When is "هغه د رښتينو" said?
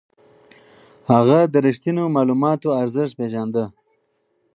1.11-2.03